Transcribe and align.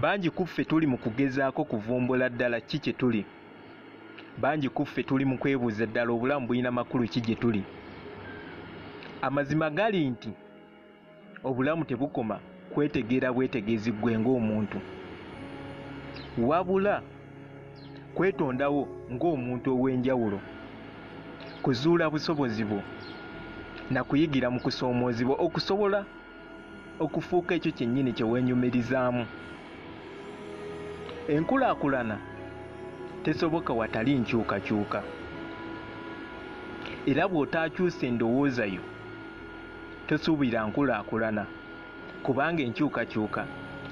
bangi 0.00 0.30
kuffe 0.30 0.64
tuli 0.64 0.86
mu 0.86 0.98
kugezaako 0.98 1.64
kuvumbula 1.64 2.28
ddala 2.28 2.60
ki 2.60 2.78
kye 2.78 2.92
tuli. 2.92 3.24
Bangi 4.38 4.68
kuffe 4.68 5.02
tuli 5.02 5.24
mu 5.24 5.38
kwebuuza 5.38 5.86
ddala 5.86 6.12
obulamu 6.12 6.46
bulina 6.46 6.70
makulu 6.70 7.08
ki 7.08 7.20
gye 7.20 7.34
tuli. 7.34 7.64
Amazima 9.22 9.70
gali 9.70 10.10
nti 10.10 10.30
obulamu 11.44 11.84
tebukoma 11.84 12.38
kwetegeera 12.70 13.32
bwetegeezi 13.32 13.92
ggwe 13.92 14.18
ng'omuntu. 14.18 14.78
Wabula 16.38 17.02
kwetondawo 18.14 18.88
ng'omuntu 19.12 19.68
ow'enjawulo 19.74 20.38
kuzuula 21.62 22.10
busobozi 22.10 22.64
bwo 22.64 22.82
na 23.90 24.04
kuyigira 24.04 24.50
mu 24.50 24.60
kusoomoozebwa 24.60 25.36
okusobola 25.42 26.04
okufuuka 27.00 27.54
ekyo 27.54 27.72
kyennyini 27.72 28.12
kye 28.12 28.24
weenyumirizaamu 28.24 29.26
enkulaakulana 31.28 32.18
tesoboka 33.22 33.72
watali 33.72 34.14
nkyukakyuka. 34.18 35.02
Era 37.06 37.28
bw'otaakyusa 37.28 38.06
endowooza 38.06 38.64
yo 38.66 38.80
tosuubira 40.08 40.64
nkulaakulana 40.66 41.44
kubanga 42.24 42.62
enkyukakyuka 42.62 43.42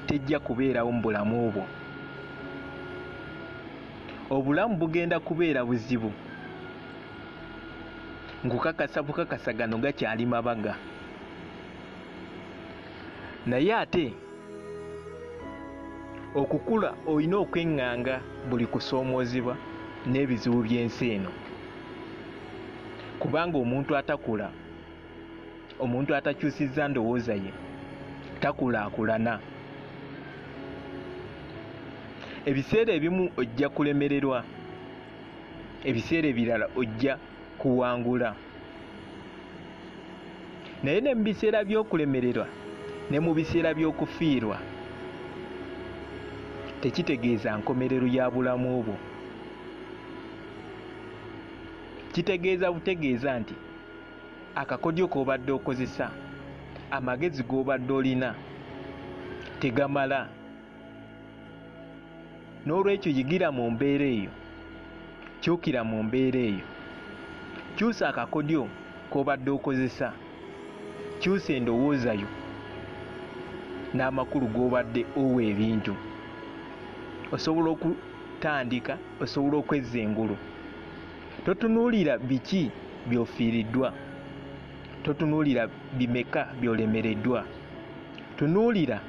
tejja 0.06 0.38
kubeerawo 0.40 0.90
mu 0.92 1.00
bulamu 1.02 1.50
bwo. 1.52 1.64
Obulamu 4.30 4.76
bugenda 4.76 5.20
kubeera 5.20 5.64
buzibu. 5.64 6.12
Ngukakasa 8.46 9.02
bukakasagano 9.02 9.78
gakyali 9.78 10.26
mabaga. 10.26 10.74
Naye 13.46 13.74
ate 13.74 14.14
okukula 16.36 16.94
olina 17.06 17.36
okweŋŋanga 17.44 18.14
buli 18.48 18.66
kusoomoozebwa 18.72 19.54
n'ebizibu 20.10 20.60
by'ensi 20.66 21.04
eno. 21.14 21.30
Kubanga 23.20 23.56
omuntu 23.58 23.96
atakula 24.00 24.48
omuntu 25.84 26.10
atakyusizza 26.18 26.88
ndowooza 26.88 27.34
ye 27.44 27.52
takulaakulana 28.40 29.34
ebiseera 32.48 32.90
ebimu 32.98 33.24
ojja 33.40 33.68
kulemererwa 33.74 34.38
ebiseera 35.88 36.26
ebirala 36.28 36.66
ojja 36.80 37.14
kuwangula. 37.58 38.30
Naye 40.82 41.00
ne 41.00 41.14
mu 41.16 41.22
biseera 41.24 41.64
by'okulemererwa 41.64 42.46
ne 43.10 43.18
mu 43.24 43.30
biseera 43.34 43.70
by'okufiirwa 43.74 44.58
tekitegeeza 46.86 47.56
nkomerero 47.58 48.06
ya 48.06 48.30
bulamu 48.30 48.82
bwo 48.82 48.96
kitegeeza 52.12 52.72
butegeeza 52.72 53.30
nti 53.40 53.54
akakodyo 54.54 55.06
k'obadde 55.12 55.52
okozesa 55.58 56.06
amagezi 56.90 57.42
g'obadde 57.42 57.92
olina 57.98 58.30
tegamala. 59.60 60.20
N'olwekyo 62.66 63.10
yigira 63.16 63.48
mu 63.56 63.64
mbeera 63.74 64.06
eyo 64.16 64.32
kyukira 65.42 65.80
mu 65.90 65.98
mbeera 66.06 66.40
eyo. 66.50 66.66
Kyusa 67.76 68.04
akakodyo 68.08 68.62
k'obadde 69.10 69.50
okozesa 69.56 70.08
kyusa 71.20 71.50
endowooza 71.58 72.12
yo 72.22 72.28
n'amakulu 73.96 74.46
g'obadde 74.54 75.02
owa 75.20 75.42
ebintu 75.50 75.94
osobola 77.32 77.70
okutandika 77.70 78.98
osobola 79.20 79.56
okwezza 79.58 79.98
engulu. 79.98 80.36
Totunuulira 81.44 82.18
biki 82.18 82.70
by'ofiiriddwa. 83.08 83.92
Totunuulira 85.02 85.68
bimeka 85.98 86.54
by'olemereddwa. 86.60 87.44
Tunuulira 88.36 89.00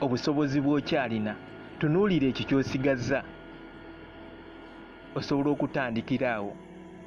obusobozi 0.00 0.60
bw'okyalina. 0.60 1.34
Tunuulira 1.78 2.26
ekyo 2.30 2.44
ky'osigazza. 2.48 3.22
Osobola 5.14 5.50
okutandikira 5.50 6.34
awo 6.34 6.52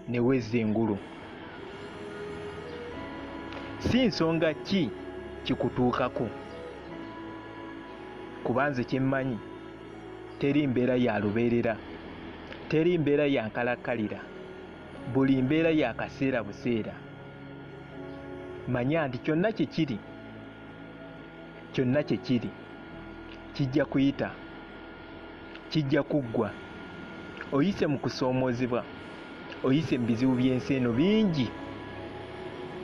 ne 0.09 0.19
wezza 0.19 0.57
engulu. 0.57 0.97
Si 3.79 4.05
nsonga 4.07 4.53
ki 4.53 4.89
kikutuukako? 5.43 6.27
Kubanze 8.43 8.83
kyemmanyi 8.83 9.37
teri 10.39 10.67
mbeera 10.67 10.95
ya 10.95 11.19
lubeerera 11.19 11.77
teri 12.69 12.97
mbeera 12.97 13.25
ya 13.25 13.47
nkalakkalira 13.47 14.19
buli 15.13 15.41
mbeera 15.41 15.69
ya 15.69 15.93
kaseera 15.93 16.43
buseera. 16.43 16.93
Manya 18.67 19.07
nti 19.07 19.17
kyonna 19.17 19.51
kye 19.51 19.65
kiri 19.65 19.97
kyonna 21.73 22.03
kye 22.03 22.17
kiri. 22.17 22.49
Kijja 23.53 23.85
kuyita 23.85 24.31
kijja 25.69 26.03
kuggwa. 26.03 26.51
Oyise 27.51 27.87
mu 27.87 27.97
kusoomoozebwa 27.99 28.83
oyise 29.63 29.97
mu 29.97 30.05
bizibu 30.07 30.35
by'ensi 30.35 30.73
eno 30.75 30.91
bingi 30.93 31.47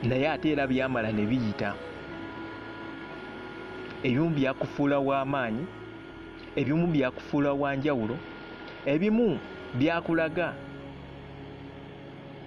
naye 0.02 0.28
ate 0.28 0.52
era 0.52 0.66
byamala 0.66 1.12
ne 1.12 1.26
biyita. 1.26 1.74
Ebimu 4.02 4.30
byakufuula 4.30 4.98
w'amaanyi 4.98 5.64
ebimu 6.56 6.86
byakufuula 6.86 7.52
wa 7.52 7.76
njawulo 7.76 8.16
ebimu 8.86 9.38
byakulaga 9.74 10.54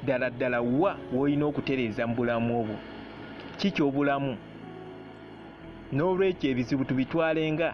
ddala 0.03 0.29
ddala 0.29 0.61
wa 0.61 0.97
w'olina 1.13 1.45
okutereeza 1.45 2.07
mu 2.07 2.15
bulamu 2.15 2.63
bwo 2.67 2.77
ki 3.57 3.71
ky'obulamu? 3.71 4.33
N'olwekyo 5.93 6.47
ebizibu 6.51 6.83
tubitwalenga 6.85 7.69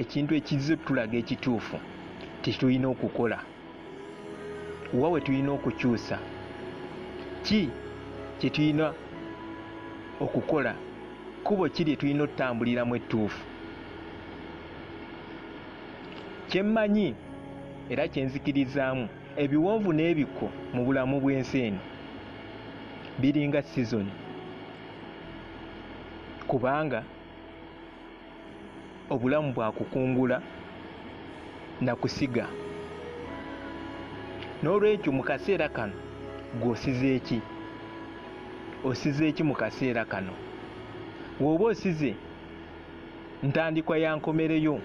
ekintu 0.00 0.32
ekizze 0.34 0.74
tulaga 0.76 1.16
ekituufu 1.22 1.76
tetulina 2.42 2.86
okukola. 2.88 3.38
Wa 5.00 5.08
we 5.12 5.20
tulina 5.20 5.50
okukyusa? 5.52 6.18
Ki 7.44 7.70
kye 8.38 8.50
tulina 8.50 8.86
okukola? 10.24 10.72
Kkubo 11.42 11.68
ki 11.74 11.84
lye 11.84 11.96
tulina 11.96 12.24
okutambuliramu 12.24 12.96
ettuufu 12.96 13.53
kyemmanyi 16.54 17.14
era 17.90 18.04
kyenzikirizaamu 18.12 19.08
ebiwonvu 19.42 19.90
n'ebikko 19.92 20.46
mu 20.74 20.80
bulamu 20.86 21.16
bw'ensi 21.22 21.58
eno. 21.66 21.82
Biringa 23.20 23.60
sizoni 23.62 24.12
kubanga 26.46 27.00
obulamu 29.10 29.50
bwakukungula 29.56 30.36
nakusiga 31.80 32.46
n'olwekyo 34.62 35.10
mu 35.16 35.22
kaseera 35.28 35.66
kano 35.76 35.96
gw'osize 36.60 37.08
eki? 37.18 37.38
Osize 38.88 39.22
eki 39.28 39.42
mu 39.42 39.54
kaseera 39.60 40.04
kano? 40.12 40.34
Bw'oba 41.38 41.64
osize 41.74 42.14
ntandikwa 43.42 43.98
ya 43.98 44.10
nkomereyo 44.16 44.78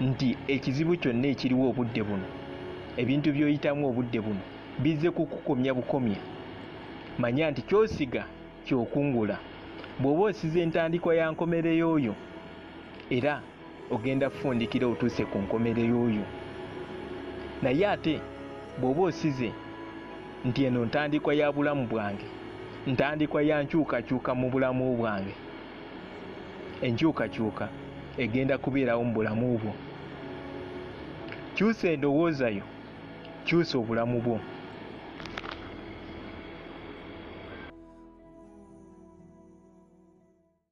nti 0.00 0.36
ekizibu 0.48 0.96
kyonna 0.96 1.26
ekiriwo 1.32 1.64
obudde 1.70 2.02
buno 2.08 2.28
ebintu 3.00 3.28
by'oyitamu 3.34 3.82
obudde 3.90 4.20
buno 4.20 4.42
bizze 4.82 5.10
kukukomya 5.10 5.74
bukomya. 5.74 6.20
Manya 7.18 7.50
nti 7.50 7.62
kyosiga 7.62 8.22
kyokungula. 8.66 9.36
Bw'oba 10.00 10.22
osize 10.30 10.60
entandikwa 10.62 11.14
ya 11.14 11.30
nkomereyo 11.30 11.90
oyo 11.92 12.14
era 13.10 13.42
ogenda 13.90 14.30
kufundikira 14.30 14.86
otuuse 14.86 15.24
ku 15.24 15.38
nkomereyo 15.38 15.96
oyo 16.06 16.24
naye 17.62 17.86
ate 17.86 18.20
bw'oba 18.80 19.02
osize 19.10 19.50
nti 20.46 20.64
eno 20.64 20.84
ntandikwa 20.86 21.34
ya 21.34 21.52
bulamu 21.52 21.86
bwange 21.90 22.26
ntandikwa 22.86 23.42
ya 23.42 23.62
nkyukakyuka 23.62 24.30
mu 24.34 24.46
bulamu 24.50 24.96
bwange 24.96 25.34
enkyukakyuka 26.86 27.66
egenda 28.22 28.54
kubeerawo 28.62 29.02
mu 29.04 29.12
bulamu 29.14 29.58
bwo 29.58 29.72
kyusa 31.58 31.86
endowooza 31.94 32.46
yo 32.58 32.62
kyusa 33.46 33.74
obulamu 33.82 34.16
bwo 34.24 34.36